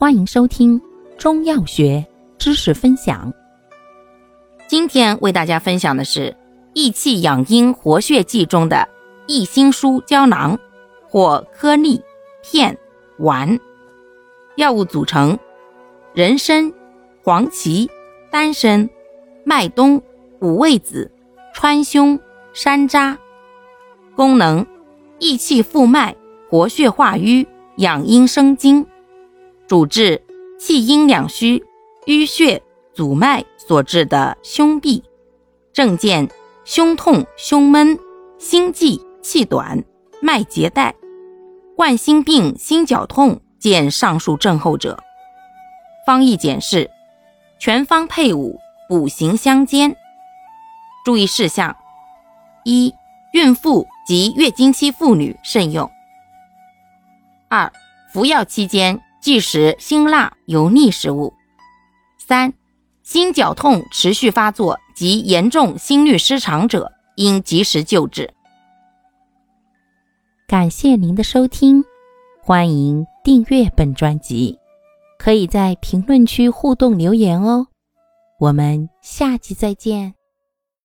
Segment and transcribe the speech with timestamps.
[0.00, 0.80] 欢迎收听
[1.18, 2.06] 中药学
[2.38, 3.32] 知识分享。
[4.68, 6.36] 今天为大家分享的是
[6.72, 8.88] 益气养阴活血剂中的
[9.26, 10.56] 益心舒胶囊
[11.08, 12.00] 或颗粒、
[12.44, 12.78] 片、
[13.18, 13.58] 丸。
[14.54, 15.36] 药物组成：
[16.14, 16.72] 人参、
[17.24, 17.90] 黄芪、
[18.30, 18.88] 丹参、
[19.42, 20.00] 麦冬、
[20.40, 21.10] 五味子、
[21.52, 22.16] 川芎、
[22.52, 23.16] 山楂。
[24.14, 24.64] 功能：
[25.18, 26.14] 益气复脉，
[26.48, 27.44] 活血化瘀，
[27.78, 28.86] 养阴生津。
[29.68, 30.24] 主治
[30.58, 31.62] 气阴两虚、
[32.06, 32.62] 淤血
[32.94, 35.02] 阻脉所致的胸痹，
[35.74, 36.26] 症见
[36.64, 37.98] 胸痛、胸闷、
[38.38, 39.84] 心悸、气短、
[40.22, 40.94] 脉结带、
[41.76, 44.98] 冠心病、心绞痛，见上述症候者。
[46.06, 46.90] 方义简释：
[47.60, 49.94] 全方配伍，补行相间。
[51.04, 51.76] 注意事项：
[52.64, 52.94] 一、
[53.34, 55.86] 孕妇及月经期妇女慎用；
[57.50, 57.70] 二、
[58.10, 58.98] 服药期间。
[59.28, 61.34] 忌食辛辣油腻食物。
[62.16, 62.54] 三、
[63.02, 68.32] 心绞痛持续发作及严重心律失常者，应及时救治。
[70.46, 71.84] 感谢您的收听，
[72.40, 74.58] 欢迎订阅本专辑，
[75.18, 77.66] 可以在评论区互动留言哦。
[78.40, 80.17] 我们下期再见。